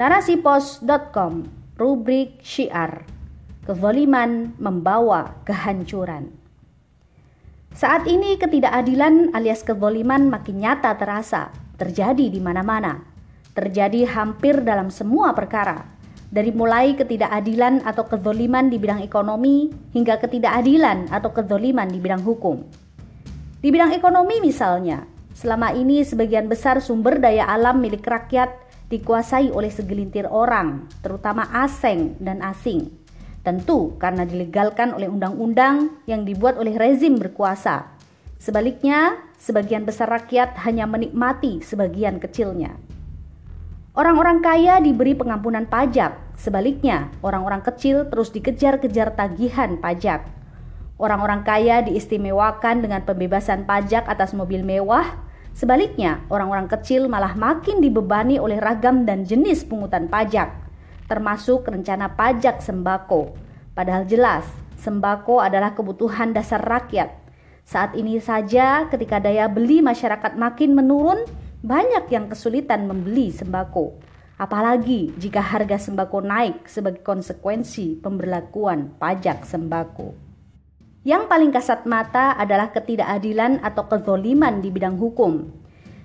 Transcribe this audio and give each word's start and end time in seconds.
Narasipos.com 0.00 1.44
Rubrik 1.76 2.40
Syiar. 2.40 3.04
Kezaliman 3.68 4.56
membawa 4.56 5.36
kehancuran. 5.44 6.32
Saat 7.76 8.08
ini 8.08 8.40
ketidakadilan 8.40 9.36
alias 9.36 9.60
kezaliman 9.60 10.32
makin 10.32 10.64
nyata 10.64 10.96
terasa 10.96 11.52
Terjadi 11.76 12.32
di 12.32 12.40
mana-mana. 12.40 12.96
Terjadi 13.52 14.08
hampir 14.08 14.64
dalam 14.64 14.88
semua 14.88 15.36
perkara. 15.36 15.84
Dari 16.32 16.48
mulai 16.48 16.96
ketidakadilan 16.96 17.84
atau 17.84 18.08
kezaliman 18.08 18.72
di 18.72 18.80
bidang 18.80 19.04
ekonomi 19.04 19.68
Hingga 19.92 20.16
ketidakadilan 20.16 21.12
atau 21.12 21.28
kezaliman 21.28 21.92
di 21.92 22.00
bidang 22.00 22.24
hukum. 22.24 22.64
Di 23.60 23.68
bidang 23.68 23.92
ekonomi 23.92 24.40
misalnya 24.40 25.04
Selama 25.36 25.76
ini 25.76 26.00
sebagian 26.08 26.48
besar 26.48 26.80
sumber 26.80 27.20
daya 27.20 27.44
alam 27.52 27.84
milik 27.84 28.00
rakyat 28.00 28.69
dikuasai 28.90 29.54
oleh 29.54 29.70
segelintir 29.70 30.26
orang, 30.26 30.90
terutama 31.00 31.46
asing 31.62 32.18
dan 32.18 32.42
asing. 32.42 32.90
Tentu 33.40 33.96
karena 33.96 34.28
dilegalkan 34.28 34.92
oleh 34.92 35.08
undang-undang 35.08 36.02
yang 36.04 36.28
dibuat 36.28 36.60
oleh 36.60 36.76
rezim 36.76 37.16
berkuasa. 37.16 37.88
Sebaliknya, 38.36 39.16
sebagian 39.40 39.88
besar 39.88 40.10
rakyat 40.10 40.60
hanya 40.66 40.84
menikmati 40.84 41.64
sebagian 41.64 42.20
kecilnya. 42.20 42.76
Orang-orang 43.96 44.44
kaya 44.44 44.78
diberi 44.82 45.16
pengampunan 45.16 45.64
pajak, 45.66 46.36
sebaliknya 46.36 47.10
orang-orang 47.24 47.64
kecil 47.64 48.06
terus 48.06 48.30
dikejar-kejar 48.34 49.16
tagihan 49.16 49.80
pajak. 49.80 50.24
Orang-orang 51.00 51.42
kaya 51.48 51.80
diistimewakan 51.80 52.84
dengan 52.84 53.02
pembebasan 53.08 53.64
pajak 53.64 54.04
atas 54.04 54.36
mobil 54.36 54.60
mewah, 54.60 55.04
Sebaliknya, 55.54 56.24
orang-orang 56.30 56.70
kecil 56.70 57.10
malah 57.10 57.36
makin 57.36 57.82
dibebani 57.82 58.40
oleh 58.40 58.56
ragam 58.56 59.04
dan 59.04 59.26
jenis 59.26 59.66
pungutan 59.66 60.06
pajak, 60.06 60.48
termasuk 61.10 61.66
rencana 61.66 62.14
pajak 62.14 62.62
sembako. 62.62 63.34
Padahal 63.74 64.06
jelas, 64.06 64.46
sembako 64.78 65.42
adalah 65.42 65.74
kebutuhan 65.76 66.32
dasar 66.32 66.62
rakyat. 66.62 67.12
Saat 67.66 67.94
ini 67.94 68.18
saja 68.18 68.88
ketika 68.90 69.22
daya 69.22 69.46
beli 69.46 69.82
masyarakat 69.84 70.34
makin 70.34 70.74
menurun, 70.74 71.22
banyak 71.60 72.08
yang 72.08 72.26
kesulitan 72.32 72.88
membeli 72.88 73.28
sembako. 73.30 74.00
Apalagi 74.40 75.12
jika 75.20 75.44
harga 75.44 75.76
sembako 75.76 76.24
naik 76.24 76.64
sebagai 76.64 77.04
konsekuensi 77.04 78.00
pemberlakuan 78.00 78.96
pajak 78.96 79.44
sembako. 79.44 80.29
Yang 81.00 81.32
paling 81.32 81.48
kasat 81.48 81.88
mata 81.88 82.36
adalah 82.36 82.76
ketidakadilan 82.76 83.64
atau 83.64 83.88
kezoliman 83.88 84.60
di 84.60 84.68
bidang 84.68 85.00
hukum. 85.00 85.48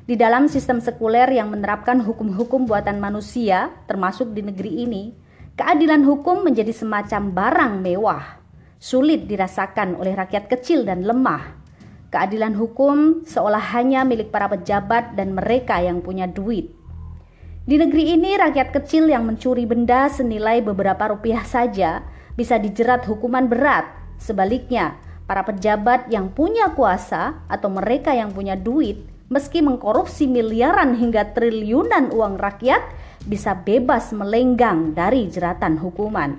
Di 0.08 0.16
dalam 0.16 0.48
sistem 0.48 0.80
sekuler 0.80 1.28
yang 1.36 1.52
menerapkan 1.52 2.00
hukum-hukum 2.00 2.64
buatan 2.64 3.04
manusia, 3.04 3.76
termasuk 3.92 4.32
di 4.32 4.40
negeri 4.40 4.88
ini, 4.88 5.12
keadilan 5.60 6.00
hukum 6.08 6.48
menjadi 6.48 6.72
semacam 6.72 7.36
barang 7.36 7.74
mewah, 7.84 8.40
sulit 8.80 9.28
dirasakan 9.28 10.00
oleh 10.00 10.16
rakyat 10.16 10.48
kecil 10.48 10.88
dan 10.88 11.04
lemah. 11.04 11.44
Keadilan 12.16 12.56
hukum 12.56 13.28
seolah 13.28 13.76
hanya 13.76 14.08
milik 14.08 14.32
para 14.32 14.48
pejabat 14.48 15.20
dan 15.20 15.36
mereka 15.36 15.76
yang 15.84 16.00
punya 16.00 16.24
duit. 16.24 16.72
Di 17.68 17.76
negeri 17.76 18.16
ini, 18.16 18.40
rakyat 18.40 18.72
kecil 18.72 19.12
yang 19.12 19.28
mencuri 19.28 19.68
benda 19.68 20.08
senilai 20.08 20.64
beberapa 20.64 21.12
rupiah 21.12 21.44
saja 21.44 22.00
bisa 22.40 22.56
dijerat 22.56 23.04
hukuman 23.04 23.52
berat 23.52 24.05
Sebaliknya, 24.18 24.98
para 25.26 25.42
pejabat 25.42 26.10
yang 26.14 26.30
punya 26.32 26.72
kuasa 26.74 27.42
atau 27.50 27.70
mereka 27.70 28.14
yang 28.14 28.32
punya 28.32 28.54
duit, 28.54 29.02
meski 29.30 29.62
mengkorupsi 29.62 30.30
miliaran 30.30 30.94
hingga 30.98 31.34
triliunan 31.34 32.14
uang 32.14 32.38
rakyat, 32.38 32.82
bisa 33.26 33.58
bebas 33.58 34.14
melenggang 34.14 34.94
dari 34.94 35.26
jeratan 35.26 35.82
hukuman. 35.82 36.38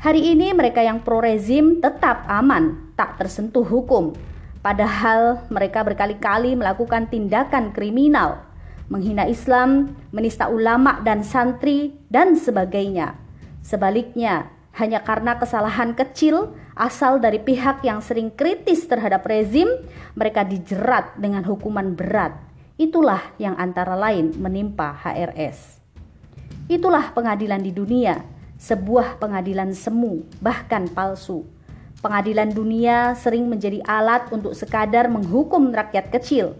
Hari 0.00 0.32
ini 0.32 0.56
mereka 0.56 0.80
yang 0.80 1.04
pro 1.04 1.20
rezim 1.20 1.76
tetap 1.84 2.24
aman, 2.24 2.96
tak 2.96 3.20
tersentuh 3.20 3.68
hukum. 3.68 4.16
Padahal 4.64 5.44
mereka 5.52 5.84
berkali-kali 5.84 6.56
melakukan 6.56 7.12
tindakan 7.12 7.76
kriminal, 7.76 8.40
menghina 8.88 9.28
Islam, 9.28 9.92
menista 10.08 10.48
ulama 10.48 11.04
dan 11.04 11.20
santri, 11.20 11.92
dan 12.08 12.32
sebagainya. 12.32 13.12
Sebaliknya, 13.60 14.48
hanya 14.72 15.04
karena 15.04 15.36
kesalahan 15.36 15.92
kecil 15.92 16.56
asal 16.80 17.20
dari 17.20 17.36
pihak 17.36 17.84
yang 17.84 18.00
sering 18.00 18.32
kritis 18.32 18.88
terhadap 18.88 19.20
rezim, 19.28 19.68
mereka 20.16 20.40
dijerat 20.40 21.20
dengan 21.20 21.44
hukuman 21.44 21.92
berat. 21.92 22.32
Itulah 22.80 23.36
yang 23.36 23.60
antara 23.60 23.92
lain 23.92 24.32
menimpa 24.40 24.96
HRS. 25.04 25.76
Itulah 26.72 27.12
pengadilan 27.12 27.60
di 27.60 27.76
dunia, 27.76 28.24
sebuah 28.56 29.20
pengadilan 29.20 29.76
semu, 29.76 30.24
bahkan 30.40 30.88
palsu. 30.88 31.44
Pengadilan 32.00 32.48
dunia 32.48 33.12
sering 33.12 33.44
menjadi 33.44 33.84
alat 33.84 34.32
untuk 34.32 34.56
sekadar 34.56 35.12
menghukum 35.12 35.68
rakyat 35.68 36.08
kecil. 36.08 36.56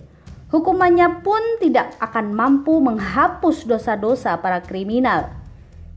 Hukumannya 0.52 1.25
pun 1.25 1.41
tidak 1.64 1.97
akan 1.97 2.37
mampu 2.37 2.76
menghapus 2.76 3.64
dosa-dosa 3.64 4.37
para 4.37 4.60
kriminal 4.60 5.41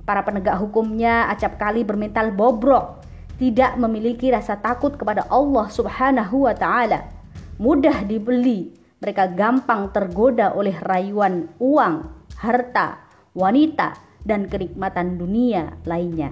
Para 0.03 0.19
penegak 0.27 0.59
hukumnya 0.59 1.31
acap 1.31 1.55
kali 1.55 1.87
bermental 1.87 2.35
bobrok, 2.35 3.02
tidak 3.41 3.77
memiliki 3.81 4.29
rasa 4.29 4.57
takut 4.61 4.93
kepada 4.93 5.25
Allah 5.29 5.65
Subhanahu 5.69 6.45
wa 6.45 6.53
taala. 6.53 7.09
Mudah 7.57 8.05
dibeli, 8.05 8.73
mereka 9.01 9.29
gampang 9.29 9.89
tergoda 9.91 10.53
oleh 10.53 10.73
rayuan 10.79 11.51
uang, 11.57 12.07
harta, 12.39 13.03
wanita, 13.33 13.99
dan 14.23 14.47
kenikmatan 14.47 15.19
dunia 15.19 15.75
lainnya. 15.83 16.31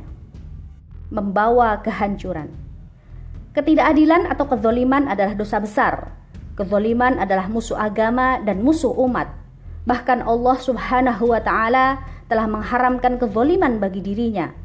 Membawa 1.11 1.83
kehancuran. 1.83 2.47
Ketidakadilan 3.51 4.31
atau 4.31 4.47
kezoliman 4.47 5.11
adalah 5.11 5.35
dosa 5.35 5.59
besar. 5.59 6.15
Kezoliman 6.55 7.19
adalah 7.19 7.51
musuh 7.51 7.75
agama 7.75 8.39
dan 8.39 8.63
musuh 8.63 8.95
umat. 8.95 9.27
Bahkan 9.83 10.23
Allah 10.23 10.55
Subhanahu 10.55 11.35
wa 11.35 11.41
taala 11.43 11.99
telah 12.31 12.47
mengharamkan 12.47 13.19
kezoliman 13.19 13.83
bagi 13.83 13.99
dirinya. 13.99 14.60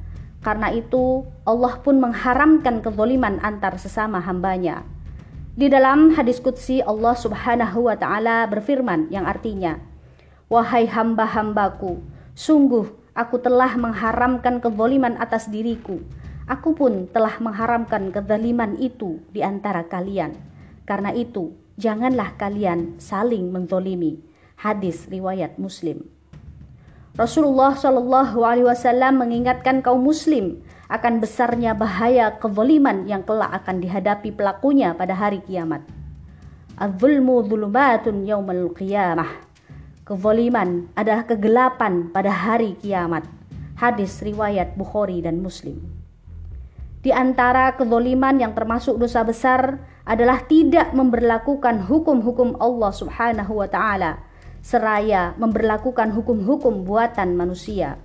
Karena 0.47 0.71
itu, 0.71 1.27
Allah 1.43 1.83
pun 1.83 1.99
mengharamkan 1.99 2.79
kezoliman 2.79 3.43
antar 3.43 3.83
sesama 3.83 4.23
hambanya. 4.23 4.87
Di 5.59 5.67
dalam 5.67 6.15
hadis 6.15 6.39
Qudsi 6.39 6.79
Allah 6.87 7.19
subhanahu 7.19 7.91
wa 7.91 7.99
ta'ala 7.99 8.47
berfirman 8.47 9.11
yang 9.11 9.27
artinya, 9.27 9.83
Wahai 10.47 10.87
hamba-hambaku, 10.87 11.99
sungguh 12.39 12.87
aku 13.19 13.43
telah 13.43 13.75
mengharamkan 13.75 14.63
kezoliman 14.63 15.19
atas 15.19 15.51
diriku. 15.51 15.99
Aku 16.47 16.79
pun 16.79 17.11
telah 17.11 17.43
mengharamkan 17.43 18.15
kezaliman 18.15 18.79
itu 18.79 19.19
di 19.35 19.43
antara 19.43 19.91
kalian. 19.91 20.39
Karena 20.87 21.11
itu, 21.11 21.59
janganlah 21.75 22.39
kalian 22.39 23.03
saling 23.03 23.51
menzolimi. 23.51 24.23
Hadis 24.55 25.11
riwayat 25.11 25.59
Muslim. 25.59 26.16
Rasulullah 27.17 27.73
Shallallahu 27.73 28.45
Alaihi 28.45 28.69
Wasallam 28.69 29.25
mengingatkan 29.25 29.81
kaum 29.81 30.05
Muslim 30.05 30.61
akan 30.93 31.25
besarnya 31.25 31.73
bahaya 31.73 32.37
kezaliman 32.37 33.09
yang 33.09 33.25
kelak 33.25 33.57
akan 33.57 33.81
dihadapi 33.81 34.37
pelakunya 34.37 34.93
pada 34.93 35.17
hari 35.17 35.41
kiamat. 35.41 35.81
Az-zulmu 36.77 37.41
dzulumatun 37.41 38.29
yaumal 38.29 38.69
qiyamah. 38.77 39.33
Kezaliman 40.05 40.93
adalah 40.93 41.25
kegelapan 41.25 42.13
pada 42.13 42.29
hari 42.29 42.77
kiamat. 42.85 43.25
Hadis 43.81 44.21
riwayat 44.21 44.77
Bukhari 44.77 45.25
dan 45.25 45.41
Muslim. 45.41 45.81
Di 47.01 47.17
antara 47.17 47.81
kezaliman 47.81 48.37
yang 48.37 48.53
termasuk 48.53 49.01
dosa 49.01 49.25
besar 49.25 49.81
adalah 50.05 50.45
tidak 50.45 50.93
memberlakukan 50.93 51.81
hukum-hukum 51.81 52.61
Allah 52.61 52.93
Subhanahu 52.93 53.65
wa 53.65 53.69
taala 53.73 54.21
seraya 54.67 55.39
memberlakukan 55.39 56.11
hukum-hukum 56.11 56.83
buatan 56.83 57.39
manusia. 57.39 58.03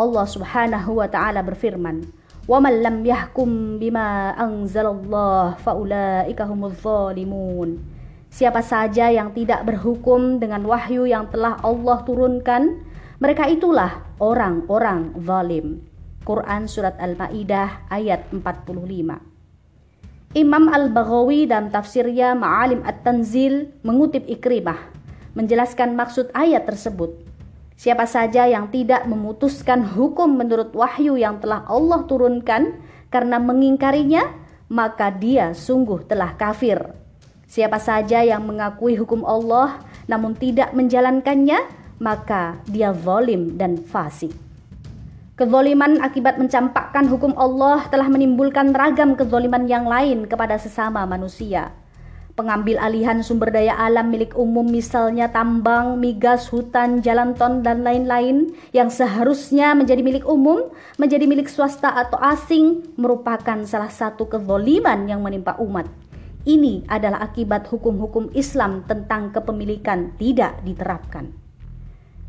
Allah 0.00 0.24
Subhanahu 0.24 0.96
wa 0.96 1.04
taala 1.12 1.44
berfirman, 1.44 2.08
"Wa 2.48 2.56
man 2.56 2.80
lam 2.80 3.04
yahkum 3.04 3.76
bima 3.76 4.32
anzalallah 4.32 5.60
faulaika 5.60 6.48
humuz 6.48 6.80
zalimun." 6.80 7.84
Siapa 8.32 8.64
saja 8.64 9.12
yang 9.12 9.36
tidak 9.36 9.68
berhukum 9.68 10.40
dengan 10.40 10.64
wahyu 10.64 11.04
yang 11.04 11.28
telah 11.28 11.60
Allah 11.60 12.00
turunkan, 12.08 12.80
mereka 13.20 13.44
itulah 13.52 14.00
orang-orang 14.16 15.12
zalim. 15.20 15.84
Quran 16.24 16.64
surat 16.64 16.96
Al-Maidah 16.96 17.92
ayat 17.92 18.24
45. 18.32 19.20
Imam 20.32 20.64
Al-Baghawi 20.70 21.50
dalam 21.50 21.74
tafsirnya 21.74 22.38
Ma'alim 22.38 22.86
At-Tanzil 22.86 23.82
mengutip 23.82 24.24
Ikrimah 24.30 24.99
menjelaskan 25.40 25.96
maksud 25.96 26.28
ayat 26.36 26.68
tersebut. 26.68 27.16
Siapa 27.80 28.04
saja 28.04 28.44
yang 28.44 28.68
tidak 28.68 29.08
memutuskan 29.08 29.80
hukum 29.96 30.36
menurut 30.36 30.76
wahyu 30.76 31.16
yang 31.16 31.40
telah 31.40 31.64
Allah 31.64 32.04
turunkan 32.04 32.76
karena 33.08 33.40
mengingkarinya, 33.40 34.36
maka 34.68 35.08
dia 35.08 35.56
sungguh 35.56 36.04
telah 36.04 36.36
kafir. 36.36 36.76
Siapa 37.48 37.80
saja 37.80 38.20
yang 38.20 38.44
mengakui 38.44 39.00
hukum 39.00 39.24
Allah 39.24 39.80
namun 40.04 40.36
tidak 40.36 40.76
menjalankannya, 40.76 41.56
maka 41.96 42.60
dia 42.68 42.92
zalim 42.92 43.56
dan 43.56 43.80
fasik. 43.80 44.36
Kezoliman 45.40 46.04
akibat 46.04 46.36
mencampakkan 46.36 47.08
hukum 47.08 47.32
Allah 47.40 47.88
telah 47.88 48.12
menimbulkan 48.12 48.76
ragam 48.76 49.16
kezoliman 49.16 49.64
yang 49.64 49.88
lain 49.88 50.28
kepada 50.28 50.60
sesama 50.60 51.08
manusia. 51.08 51.72
Pengambil 52.40 52.80
alihan 52.80 53.20
sumber 53.20 53.52
daya 53.52 53.76
alam 53.76 54.08
milik 54.08 54.32
umum 54.32 54.64
misalnya 54.64 55.28
tambang, 55.28 56.00
migas, 56.00 56.48
hutan, 56.48 57.04
jalan 57.04 57.36
ton, 57.36 57.60
dan 57.60 57.84
lain-lain 57.84 58.56
yang 58.72 58.88
seharusnya 58.88 59.76
menjadi 59.76 60.00
milik 60.00 60.24
umum, 60.24 60.72
menjadi 60.96 61.28
milik 61.28 61.52
swasta 61.52 61.92
atau 61.92 62.16
asing 62.16 62.96
merupakan 62.96 63.60
salah 63.68 63.92
satu 63.92 64.24
kezoliman 64.24 65.04
yang 65.04 65.20
menimpa 65.20 65.60
umat. 65.60 65.84
Ini 66.48 66.88
adalah 66.88 67.28
akibat 67.28 67.68
hukum-hukum 67.68 68.32
Islam 68.32 68.88
tentang 68.88 69.36
kepemilikan 69.36 70.16
tidak 70.16 70.64
diterapkan. 70.64 71.36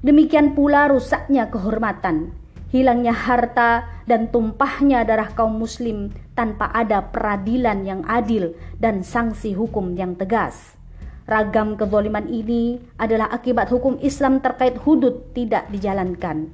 Demikian 0.04 0.60
pula 0.60 0.92
rusaknya 0.92 1.48
kehormatan, 1.48 2.36
hilangnya 2.72 3.12
harta 3.12 3.86
dan 4.08 4.32
tumpahnya 4.32 5.04
darah 5.04 5.30
kaum 5.36 5.60
muslim 5.60 6.16
tanpa 6.34 6.72
ada 6.72 7.12
peradilan 7.12 7.84
yang 7.84 8.02
adil 8.08 8.56
dan 8.80 9.04
sanksi 9.04 9.52
hukum 9.54 9.94
yang 10.00 10.16
tegas. 10.16 10.80
Ragam 11.28 11.78
kezoliman 11.78 12.26
ini 12.32 12.82
adalah 12.98 13.30
akibat 13.30 13.70
hukum 13.70 14.00
Islam 14.02 14.42
terkait 14.42 14.80
hudud 14.82 15.36
tidak 15.36 15.70
dijalankan. 15.70 16.50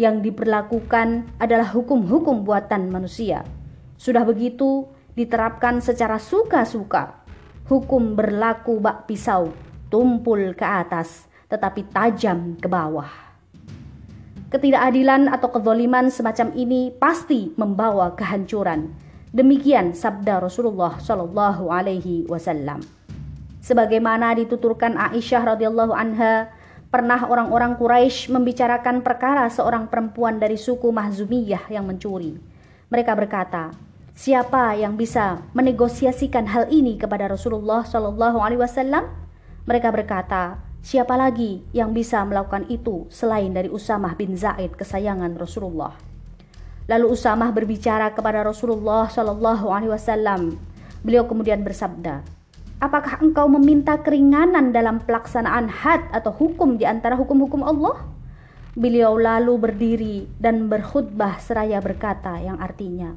Yang 0.00 0.32
diperlakukan 0.32 1.38
adalah 1.38 1.68
hukum-hukum 1.70 2.42
buatan 2.42 2.88
manusia. 2.88 3.44
Sudah 4.00 4.24
begitu, 4.24 4.88
diterapkan 5.12 5.84
secara 5.84 6.16
suka-suka. 6.16 7.20
Hukum 7.68 8.16
berlaku 8.16 8.80
bak 8.80 9.04
pisau, 9.06 9.52
tumpul 9.92 10.56
ke 10.56 10.64
atas, 10.64 11.28
tetapi 11.46 11.86
tajam 11.92 12.56
ke 12.56 12.66
bawah. 12.66 13.29
Ketidakadilan 14.50 15.30
atau 15.30 15.54
kezoliman 15.54 16.10
semacam 16.10 16.50
ini 16.58 16.90
pasti 16.98 17.54
membawa 17.54 18.18
kehancuran. 18.18 18.90
Demikian 19.30 19.94
sabda 19.94 20.42
Rasulullah 20.42 20.98
Shallallahu 20.98 21.70
Alaihi 21.70 22.26
Wasallam. 22.26 22.82
Sebagaimana 23.62 24.34
dituturkan 24.34 24.98
Aisyah 24.98 25.54
radhiyallahu 25.54 25.94
anha, 25.94 26.50
pernah 26.90 27.30
orang-orang 27.30 27.78
Quraisy 27.78 28.34
membicarakan 28.34 29.06
perkara 29.06 29.46
seorang 29.46 29.86
perempuan 29.86 30.42
dari 30.42 30.58
suku 30.58 30.90
Mahzumiyah 30.90 31.70
yang 31.70 31.86
mencuri. 31.86 32.34
Mereka 32.90 33.14
berkata, 33.14 33.70
siapa 34.18 34.74
yang 34.74 34.98
bisa 34.98 35.46
menegosiasikan 35.54 36.50
hal 36.50 36.66
ini 36.74 36.98
kepada 36.98 37.30
Rasulullah 37.30 37.86
Shallallahu 37.86 38.42
Alaihi 38.42 38.58
Wasallam? 38.66 39.06
Mereka 39.70 39.94
berkata, 39.94 40.58
Siapa 40.80 41.12
lagi 41.12 41.60
yang 41.76 41.92
bisa 41.92 42.24
melakukan 42.24 42.64
itu 42.72 43.04
selain 43.12 43.52
dari 43.52 43.68
Usamah 43.68 44.16
bin 44.16 44.32
Zaid 44.32 44.80
kesayangan 44.80 45.36
Rasulullah? 45.36 45.92
Lalu 46.88 47.12
Usamah 47.12 47.52
berbicara 47.52 48.08
kepada 48.16 48.40
Rasulullah 48.40 49.04
Shallallahu 49.04 49.68
Alaihi 49.68 49.92
Wasallam. 49.92 50.56
Beliau 51.04 51.28
kemudian 51.28 51.60
bersabda, 51.60 52.24
Apakah 52.80 53.20
engkau 53.20 53.44
meminta 53.44 54.00
keringanan 54.00 54.72
dalam 54.72 55.04
pelaksanaan 55.04 55.68
had 55.68 56.00
atau 56.16 56.32
hukum 56.32 56.80
di 56.80 56.88
antara 56.88 57.12
hukum-hukum 57.12 57.60
Allah? 57.60 58.00
Beliau 58.72 59.20
lalu 59.20 59.60
berdiri 59.60 60.16
dan 60.40 60.72
berkhutbah 60.72 61.36
seraya 61.44 61.76
berkata 61.84 62.40
yang 62.40 62.56
artinya, 62.56 63.12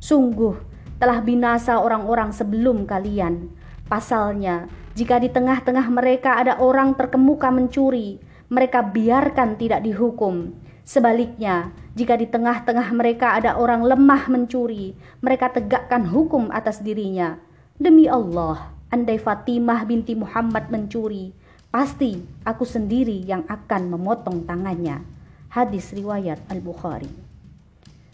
Sungguh 0.00 0.56
telah 0.96 1.20
binasa 1.20 1.76
orang-orang 1.76 2.32
sebelum 2.32 2.88
kalian. 2.88 3.52
Pasalnya, 3.84 4.72
jika 4.92 5.16
di 5.16 5.32
tengah-tengah 5.32 5.88
mereka 5.88 6.36
ada 6.36 6.60
orang 6.60 6.92
terkemuka 6.92 7.48
mencuri, 7.48 8.20
mereka 8.52 8.84
biarkan 8.84 9.56
tidak 9.56 9.80
dihukum. 9.80 10.52
Sebaliknya, 10.84 11.72
jika 11.96 12.20
di 12.20 12.28
tengah-tengah 12.28 12.92
mereka 12.92 13.32
ada 13.32 13.56
orang 13.56 13.80
lemah 13.80 14.28
mencuri, 14.28 14.92
mereka 15.24 15.48
tegakkan 15.48 16.04
hukum 16.04 16.52
atas 16.52 16.84
dirinya. 16.84 17.40
Demi 17.80 18.04
Allah, 18.04 18.68
andai 18.92 19.16
Fatimah 19.16 19.88
binti 19.88 20.12
Muhammad 20.12 20.68
mencuri, 20.68 21.32
pasti 21.72 22.20
aku 22.44 22.68
sendiri 22.68 23.24
yang 23.24 23.48
akan 23.48 23.96
memotong 23.96 24.44
tangannya. 24.44 25.00
Hadis 25.48 25.96
riwayat 25.96 26.36
Al-Bukhari. 26.52 27.08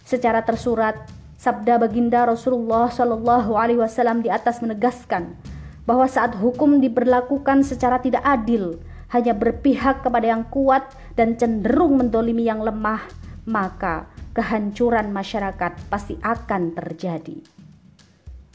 Secara 0.07 0.47
tersurat, 0.47 0.95
sabda 1.35 1.83
baginda 1.83 2.23
Rasulullah 2.23 2.87
Shallallahu 2.87 3.59
alaihi 3.59 3.83
wasallam 3.83 4.23
di 4.23 4.31
atas 4.31 4.63
menegaskan 4.63 5.35
bahwa 5.89 6.05
saat 6.05 6.37
hukum 6.37 6.85
diberlakukan 6.85 7.65
secara 7.65 7.97
tidak 7.97 8.21
adil, 8.21 8.77
hanya 9.09 9.33
berpihak 9.33 10.05
kepada 10.05 10.37
yang 10.37 10.45
kuat 10.53 10.93
dan 11.17 11.41
cenderung 11.41 11.97
mendolimi 11.97 12.45
yang 12.45 12.61
lemah, 12.61 13.09
maka 13.49 14.05
kehancuran 14.37 15.09
masyarakat 15.09 15.73
pasti 15.89 16.21
akan 16.21 16.77
terjadi. 16.77 17.41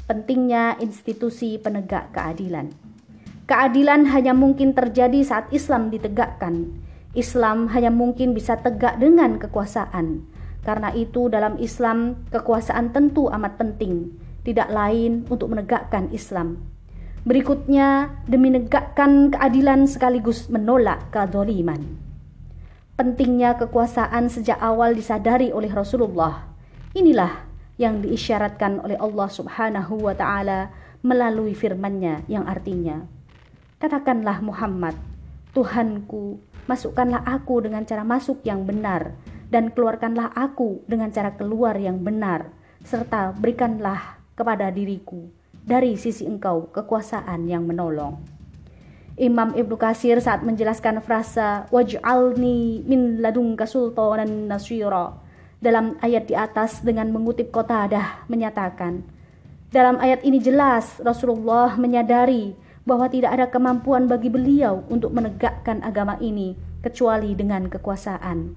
Pentingnya 0.05 0.77
institusi 0.77 1.57
penegak 1.57 2.13
keadilan. 2.13 2.69
Keadilan 3.49 4.13
hanya 4.13 4.37
mungkin 4.37 4.77
terjadi 4.77 5.25
saat 5.25 5.49
Islam 5.49 5.89
ditegakkan. 5.89 6.69
Islam 7.17 7.65
hanya 7.73 7.89
mungkin 7.89 8.37
bisa 8.37 8.61
tegak 8.61 9.01
dengan 9.01 9.41
kekuasaan. 9.41 10.21
Karena 10.61 10.93
itu 10.93 11.33
dalam 11.33 11.57
Islam 11.57 12.29
kekuasaan 12.29 12.93
tentu 12.93 13.25
amat 13.33 13.57
penting, 13.57 14.13
tidak 14.45 14.69
lain 14.69 15.25
untuk 15.27 15.49
menegakkan 15.49 16.13
Islam 16.13 16.72
Berikutnya, 17.23 18.19
demi 18.27 18.51
menegakkan 18.51 19.31
keadilan 19.31 19.87
sekaligus 19.87 20.51
menolak 20.51 21.07
kedoliman. 21.07 21.79
Pentingnya 22.99 23.55
kekuasaan 23.55 24.27
sejak 24.27 24.59
awal 24.59 24.91
disadari 24.91 25.55
oleh 25.55 25.71
Rasulullah. 25.71 26.51
Inilah 26.91 27.47
yang 27.79 28.03
diisyaratkan 28.03 28.83
oleh 28.83 28.99
Allah 28.99 29.31
Subhanahu 29.31 30.03
wa 30.03 30.13
taala 30.13 30.69
melalui 30.99 31.55
firman-Nya 31.55 32.27
yang 32.27 32.43
artinya, 32.43 33.07
Katakanlah 33.83 34.39
Muhammad, 34.39 34.95
Tuhanku, 35.51 36.39
masukkanlah 36.71 37.23
aku 37.27 37.67
dengan 37.67 37.83
cara 37.83 38.07
masuk 38.07 38.39
yang 38.47 38.63
benar 38.63 39.11
dan 39.51 39.71
keluarkanlah 39.75 40.31
aku 40.31 40.79
dengan 40.87 41.11
cara 41.11 41.35
keluar 41.35 41.75
yang 41.75 41.99
benar 41.99 42.47
serta 42.87 43.35
berikanlah 43.35 44.23
kepada 44.39 44.71
diriku 44.71 45.27
dari 45.63 45.95
sisi 45.95 46.27
engkau 46.27 46.69
kekuasaan 46.71 47.47
yang 47.47 47.63
menolong. 47.63 48.19
Imam 49.15 49.53
Ibnu 49.53 49.77
Kasir 49.77 50.17
saat 50.19 50.41
menjelaskan 50.41 50.99
frasa 51.05 51.69
waj'alni 51.69 52.81
min 52.83 53.21
ladunka 53.21 53.69
sultanan 53.69 54.49
nasyira 54.49 55.13
dalam 55.61 55.95
ayat 56.01 56.27
di 56.27 56.33
atas 56.33 56.81
dengan 56.81 57.13
mengutip 57.13 57.53
Qatadah 57.53 58.25
menyatakan 58.25 59.05
dalam 59.73 59.97
ayat 59.97 60.21
ini 60.21 60.37
jelas 60.37 61.01
Rasulullah 61.01 61.73
menyadari 61.81 62.53
bahwa 62.85 63.09
tidak 63.09 63.33
ada 63.33 63.49
kemampuan 63.49 64.05
bagi 64.05 64.29
beliau 64.29 64.85
untuk 64.85 65.09
menegakkan 65.17 65.81
agama 65.81 66.13
ini 66.21 66.53
kecuali 66.85 67.33
dengan 67.33 67.65
kekuasaan. 67.65 68.53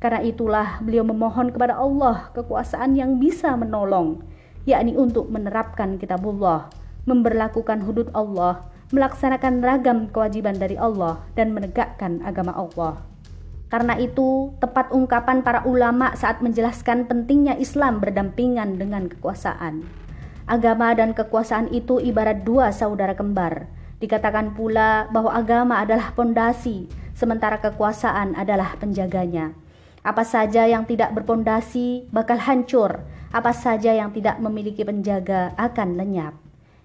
Karena 0.00 0.24
itulah 0.24 0.80
beliau 0.80 1.04
memohon 1.04 1.52
kepada 1.52 1.76
Allah 1.76 2.32
kekuasaan 2.32 2.96
yang 2.96 3.20
bisa 3.20 3.52
menolong 3.60 4.24
yakni 4.64 4.96
untuk 4.96 5.28
menerapkan 5.28 5.96
kitabullah, 6.00 6.68
memberlakukan 7.04 7.84
hudud 7.84 8.08
Allah, 8.16 8.64
melaksanakan 8.92 9.60
ragam 9.64 9.98
kewajiban 10.12 10.56
dari 10.56 10.76
Allah 10.76 11.20
dan 11.36 11.52
menegakkan 11.52 12.20
agama 12.24 12.52
Allah. 12.52 13.00
Karena 13.72 13.98
itu, 13.98 14.54
tepat 14.62 14.92
ungkapan 14.94 15.42
para 15.42 15.66
ulama 15.66 16.14
saat 16.14 16.38
menjelaskan 16.44 17.10
pentingnya 17.10 17.58
Islam 17.58 17.98
berdampingan 17.98 18.78
dengan 18.78 19.10
kekuasaan. 19.10 19.82
Agama 20.44 20.92
dan 20.92 21.16
kekuasaan 21.16 21.72
itu 21.72 21.98
ibarat 21.98 22.44
dua 22.44 22.70
saudara 22.70 23.16
kembar. 23.16 23.66
Dikatakan 23.98 24.52
pula 24.52 25.08
bahwa 25.08 25.32
agama 25.32 25.80
adalah 25.80 26.12
pondasi, 26.12 26.86
sementara 27.16 27.58
kekuasaan 27.58 28.36
adalah 28.36 28.76
penjaganya. 28.76 29.56
Apa 30.04 30.22
saja 30.22 30.68
yang 30.68 30.84
tidak 30.84 31.16
berpondasi 31.16 32.12
bakal 32.12 32.36
hancur, 32.36 33.00
apa 33.34 33.50
saja 33.50 33.90
yang 33.90 34.14
tidak 34.14 34.38
memiliki 34.38 34.86
penjaga 34.86 35.50
akan 35.58 35.98
lenyap. 35.98 36.38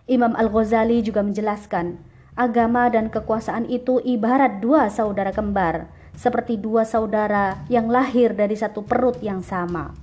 Imam 0.09 0.33
Al-Ghazali 0.33 1.05
juga 1.05 1.21
menjelaskan, 1.21 2.01
agama 2.33 2.89
dan 2.89 3.13
kekuasaan 3.13 3.69
itu 3.69 4.01
ibarat 4.01 4.57
dua 4.57 4.89
saudara 4.89 5.29
kembar, 5.29 5.85
seperti 6.17 6.57
dua 6.57 6.89
saudara 6.89 7.61
yang 7.69 7.85
lahir 7.85 8.33
dari 8.33 8.57
satu 8.57 8.81
perut 8.81 9.21
yang 9.21 9.45
sama. 9.45 9.93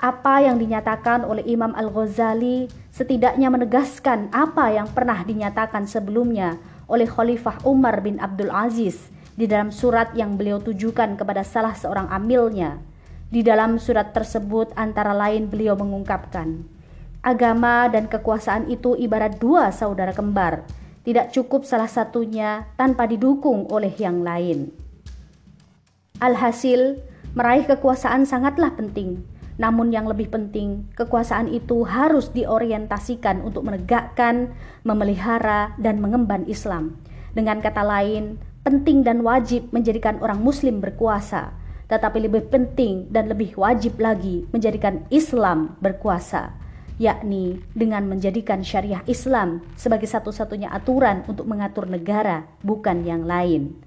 Apa 0.00 0.40
yang 0.40 0.56
dinyatakan 0.56 1.28
oleh 1.28 1.44
Imam 1.44 1.76
Al-Ghazali 1.76 2.72
setidaknya 2.88 3.52
menegaskan 3.52 4.32
apa 4.32 4.72
yang 4.72 4.88
pernah 4.88 5.20
dinyatakan 5.20 5.84
sebelumnya 5.84 6.56
oleh 6.88 7.04
Khalifah 7.04 7.60
Umar 7.68 8.00
bin 8.00 8.16
Abdul 8.16 8.48
Aziz 8.48 9.12
di 9.36 9.44
dalam 9.44 9.68
surat 9.68 10.16
yang 10.16 10.40
beliau 10.40 10.64
tujukan 10.64 11.20
kepada 11.20 11.44
salah 11.44 11.76
seorang 11.76 12.08
amilnya 12.08 12.87
di 13.28 13.44
dalam 13.44 13.76
surat 13.76 14.16
tersebut 14.16 14.72
antara 14.72 15.12
lain 15.12 15.52
beliau 15.52 15.76
mengungkapkan, 15.76 16.64
agama 17.20 17.84
dan 17.92 18.08
kekuasaan 18.08 18.72
itu 18.72 18.96
ibarat 18.96 19.36
dua 19.36 19.68
saudara 19.68 20.16
kembar, 20.16 20.64
tidak 21.04 21.32
cukup 21.32 21.68
salah 21.68 21.88
satunya 21.88 22.68
tanpa 22.80 23.04
didukung 23.04 23.68
oleh 23.68 23.92
yang 24.00 24.24
lain. 24.24 24.72
Alhasil, 26.18 26.98
meraih 27.36 27.68
kekuasaan 27.68 28.24
sangatlah 28.24 28.74
penting. 28.74 29.22
Namun 29.58 29.90
yang 29.90 30.06
lebih 30.06 30.30
penting, 30.30 30.86
kekuasaan 30.94 31.50
itu 31.50 31.82
harus 31.82 32.30
diorientasikan 32.30 33.42
untuk 33.42 33.66
menegakkan, 33.66 34.54
memelihara, 34.86 35.74
dan 35.82 35.98
mengemban 35.98 36.46
Islam. 36.46 36.94
Dengan 37.34 37.58
kata 37.58 37.82
lain, 37.82 38.38
penting 38.62 39.02
dan 39.02 39.26
wajib 39.26 39.66
menjadikan 39.74 40.22
orang 40.22 40.38
muslim 40.38 40.78
berkuasa, 40.78 41.50
tetapi 41.88 42.28
lebih 42.28 42.52
penting 42.52 43.08
dan 43.08 43.32
lebih 43.32 43.56
wajib 43.56 43.96
lagi 43.98 44.44
menjadikan 44.52 45.08
Islam 45.08 45.74
berkuasa 45.80 46.68
yakni 46.98 47.62
dengan 47.72 48.10
menjadikan 48.10 48.60
syariah 48.60 49.06
Islam 49.06 49.62
sebagai 49.78 50.10
satu-satunya 50.10 50.68
aturan 50.74 51.22
untuk 51.30 51.46
mengatur 51.46 51.86
negara, 51.86 52.44
bukan 52.66 53.06
yang 53.06 53.24
lain. 53.24 53.78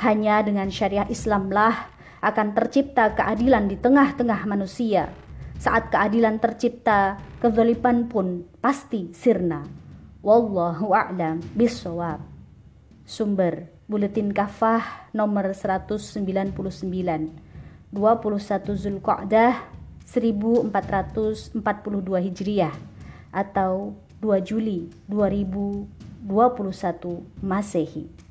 Hanya 0.00 0.40
dengan 0.40 0.72
syariah 0.72 1.08
Islamlah 1.08 1.92
akan 2.24 2.56
tercipta 2.56 3.12
keadilan 3.12 3.68
di 3.68 3.76
tengah-tengah 3.76 4.40
manusia. 4.48 5.12
Saat 5.56 5.88
keadilan 5.92 6.36
tercipta, 6.40 7.16
kezaliman 7.40 8.08
pun 8.08 8.44
pasti 8.60 9.12
sirna. 9.12 9.64
Wallahu 10.20 10.92
a'lam 10.92 11.40
bisawab. 11.56 12.35
Sumber. 13.06 13.70
Buletin 13.86 14.34
Kafah 14.34 15.08
nomor 15.14 15.54
199 15.54 16.10
21 17.94 18.74
Zulqa'dah 18.74 19.62
1442 20.02 21.54
Hijriah. 22.26 22.74
Atau 23.30 23.94
2 24.18 24.42
Juli 24.42 24.90
2021 25.06 26.26
Masehi. 27.46 28.25